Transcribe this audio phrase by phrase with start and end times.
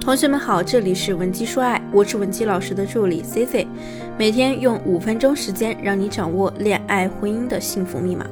[0.00, 3.66] 同学们好，这里是文姬说爱，我是文姬老师的助理 C C，
[4.16, 8.24] 每天用五分钟时间让你掌握恋爱婚姻的幸福密码。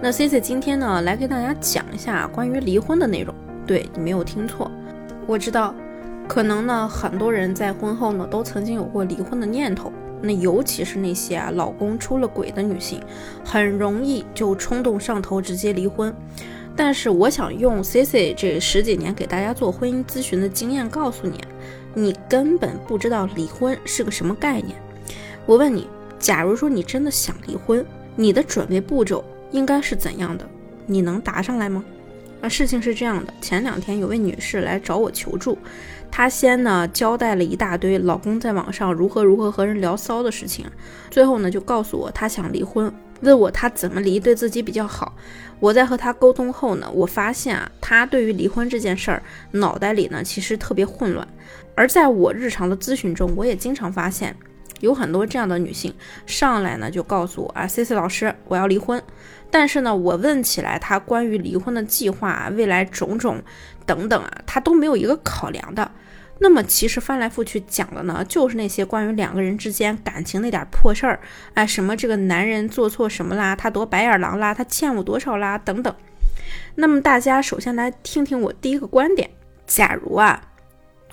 [0.00, 3.34] 那 C C 今天呢，来给大家讲一下关于离婚的内容。
[3.66, 4.70] 对你没有听错，
[5.26, 5.74] 我知道，
[6.28, 9.92] 可能呢，很多人在婚后呢，都曾经有过离婚的念头。
[10.22, 13.00] 那尤其是那些啊，老公出了轨的女性，
[13.44, 16.14] 很容易就冲动上头，直接离婚。
[16.74, 21.38] 但是我想用 C C 这十几年给大家做婚姻咨询的经验告诉你，
[21.92, 24.76] 你根本不知道离婚是个什么概念。
[25.44, 25.86] 我问你，
[26.18, 27.84] 假如说你真的想离婚，
[28.16, 30.48] 你的准备步骤应该是怎样的？
[30.86, 31.84] 你能答上来吗？
[32.42, 35.56] 啊，事情是这样的，前两天有位女士来找我求助，
[36.10, 40.66] 她先呢交代了一大堆老公在网上如何如何和人聊骚的事情，
[41.08, 42.92] 最后呢就告诉我她想离婚。
[43.20, 45.14] 问我他怎么离对自己比较好？
[45.60, 51.26] 我在和她沟通后呢，我发现啊，她对于离婚这件事儿脑袋里呢其实特别混乱。
[51.76, 54.36] 而在我日常的咨询中，我也经常发现
[54.82, 55.94] 有很多这样的女性
[56.26, 59.02] 上来呢就告诉我啊，C C 老师，我要离婚。
[59.50, 63.40] 但是呢，我问起来她关于离婚的计划、未来种种
[63.86, 65.90] 等等啊，她都没有一个考量的。
[66.38, 71.20] 那么其实翻来覆去讲的呢，就是那些关于两个人之间感情那点破事儿，
[71.54, 75.94] 哎，什么这个男人做错什么啦，他多白眼狼啦，他欠我多少啦，等等。
[76.74, 79.30] 那么大家首先来听听我第一个观点，
[79.66, 80.42] 假如啊。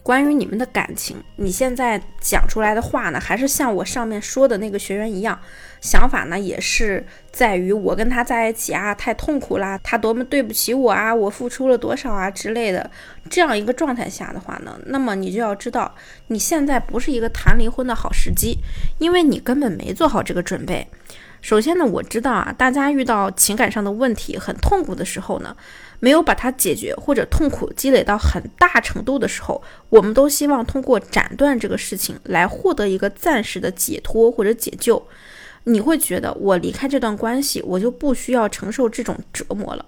[0.10, 5.40] 关于你们的感情，你现在讲出来的话呢，还是像我上面说的那个学员一样，
[5.82, 12.90] 想法呢也是在于我跟他在一起啊太痛苦啦，他多么对不起我啊，我付出了多少啊之类的
[13.30, 15.94] 这样一个状态下的话呢，那么你就要知道，
[16.30, 18.58] 你现在不是一个谈离婚的好时机，
[18.98, 20.88] 因为你根本没做好这个准备。
[21.42, 25.56] 首先呢，我知道啊，大家遇到情感上的问题很痛苦的时候呢，
[26.00, 35.08] 没有把它解决，或者痛苦积累到很大程度的时候，我们都希望通过斩断这个事情来获得一个暂时的解脱或者解救。
[35.64, 39.86] 你会觉得我离开这段关系，我就不需要承受这种折磨了。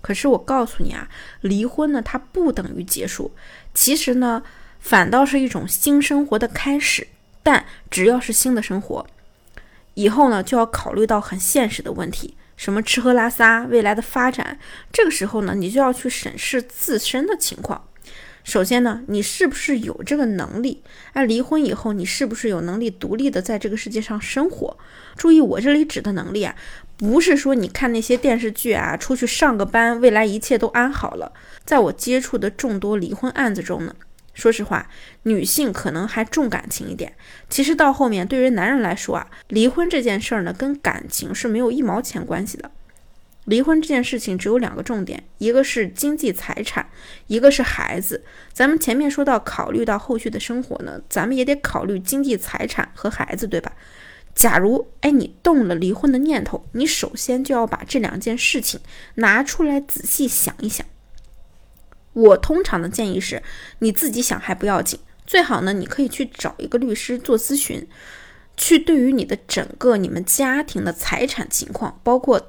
[0.00, 1.08] 可是我告诉你啊，
[1.40, 3.32] 离婚呢，它不等于结束，
[3.74, 4.42] 其实呢，
[4.80, 7.08] 反倒是一种新生活的开始。
[7.42, 9.06] 但只要是新的生活。
[9.94, 14.58] 以后呢，就要考虑到很现实的问题，什么吃喝拉撒，未来的发展。
[14.92, 17.88] 这个时候呢，你就要去审视自身的情况。
[18.42, 20.82] 首先呢，你是不是有这个能力？
[21.14, 24.76] 哎，离婚以后，你是不是有能力独立的在这个世界上生活？
[25.16, 26.54] 注意，我这里指的能力啊，
[26.98, 31.32] 不是说你看那些电视剧啊，出去上个班，未来一切都安好了。
[31.64, 33.94] 在我接触的众多离婚案子中呢。
[34.34, 34.90] 说实话，
[35.22, 37.14] 女性可能还重感情一点。
[37.48, 42.70] 其实到后面，对于男人来说啊，离婚这件事儿呢，跟感情是没有一毛钱关系的。
[43.44, 46.88] 离婚这件事情只有两个重点，一个是经济财产，
[47.26, 48.24] 一个是孩子。
[48.52, 53.72] 咱们前面说到，考虑到后续的生活呢，咱们也得考虑经济财产和孩子，对吧？
[54.34, 58.80] 假如哎，你动了离婚的念头，你首先就要把这两件事情
[59.16, 60.84] 拿出来仔细想一想。
[62.14, 63.42] 我通常的建议是，
[63.80, 67.86] 你自己想还不要紧，最好呢，你可以去找一个律师做咨询，
[68.56, 72.40] 去对于你的整个你们家庭的财产情况，包括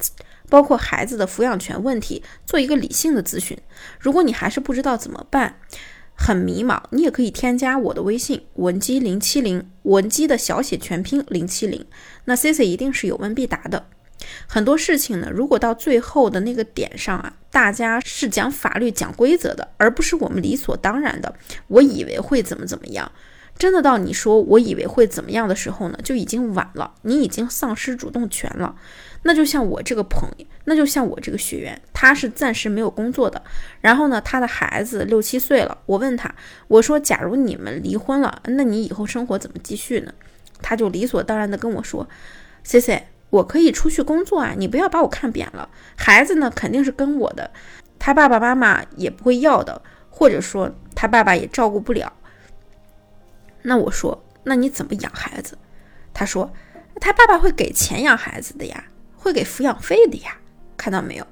[0.48, 3.58] 包括孩子的抚养权问题，做一个理性的咨询。
[4.00, 5.60] 如果你还是不知道怎么办，
[6.14, 11.86] 很迷茫，你也可以添加我的微信文姬零七零，文姬的小写全拼零七零，
[12.26, 13.88] 那 C C 一定是有问必答的。
[14.48, 21.34] 很多事情呢，如果到最后的那个点上啊，大家是讲法律、讲规则的，而不是我们理所当然的。
[21.68, 23.12] 我以为会怎么怎么样，
[23.58, 28.76] 真的到你说我以为会怎么样的时候呢，就已经晚了，你已经丧失主动权了。
[29.24, 33.42] 那就像我这个朋友，那就像我这个学员，他是暂时没有工作的，
[33.82, 35.76] 然后呢，他的孩子六七岁了。
[35.88, 36.34] 我问他，
[36.68, 40.14] 我说，假如你们离婚了，那你以后生活怎么继续呢？
[40.62, 42.08] 他就理所当然的跟我说
[42.64, 43.08] ，C C。
[43.36, 45.68] 我可以出去工作啊，你不要把我看扁了。
[45.98, 47.52] 孩子呢，肯定是跟我的，
[48.00, 52.12] 他爸爸妈妈也不会要的，或者说他爸爸也照顾不了。
[53.64, 55.58] 那我说，那你怎么养孩子？
[56.14, 56.52] 他说，
[57.02, 58.86] 他爸爸会给钱养孩子的呀，
[59.18, 60.38] 会给抚养费的呀。
[60.78, 61.28] 看到没有？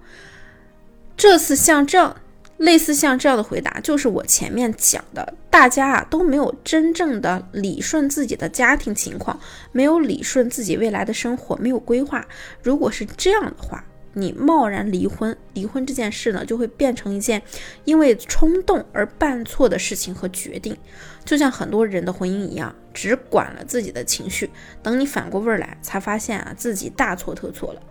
[1.15, 2.17] 这次像这样。
[2.63, 9.37] 类似像这样的回答，就是我前面讲的，大家啊都没有真正的理顺自己的家庭情况，
[9.73, 12.25] 没有理顺自己未来的生活，没有规划。
[12.61, 13.83] 如果是这样的话，
[14.13, 17.41] 你贸然离婚，离婚这件事呢，就会变成一件
[17.83, 20.77] 因为冲动而办错的事情和决定，
[21.25, 24.49] 就像很多人的婚姻一样，只管了自己的情绪，
[24.81, 27.81] 等你反过味儿来，才发现啊自己大错特错了。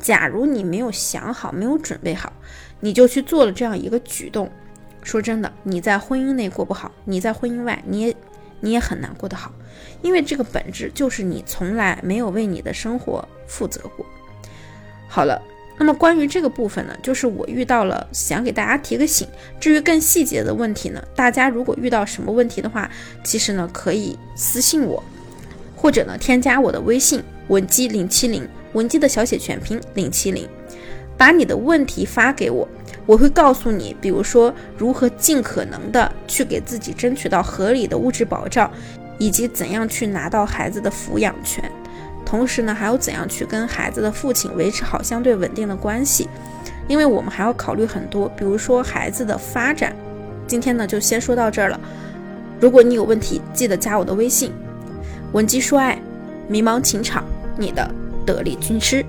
[0.00, 2.32] 假如你没有想好，没有准备好。
[2.80, 4.50] 你就去做了这样一个举动，
[5.02, 8.16] 说真的，你在婚姻内过不好，你在婚姻外你也
[8.60, 9.52] 你也很难过得好，
[10.02, 14.04] 因为这个本质就是你从来没有为你的生活负责过。
[15.08, 15.40] 好了，
[15.78, 19.28] 那么关于这个部分呢，就是我遇到了，想给大家提个醒。
[19.60, 22.90] 至于更细节的问题呢，大家如果遇到什么问题的话，
[23.22, 25.02] 其实呢可以私信我，
[25.76, 30.48] 或者呢添加我的微信文姬零七零，文姬的小写全拼零七零，
[31.16, 32.66] 把你的问题发给我。
[33.06, 38.70] 我会告诉你，比如说如何尽可能的去给自己争取到合理的物质保障，
[39.18, 41.70] 以及怎样去拿到孩子的抚养权，
[42.24, 46.28] 同时呢，还有怎样去跟孩子的父亲维持好相对稳定的关系，
[46.88, 49.94] 因为我们还要考虑很多，比如说孩子的发展。
[50.48, 51.80] 今天呢，就先说到这儿了。
[52.60, 54.52] 如果你有问题，记得加我的微信，
[55.32, 55.96] 文姬说爱，
[56.48, 57.24] 迷茫情场，
[57.56, 57.88] 你的
[58.24, 59.04] 得力军师。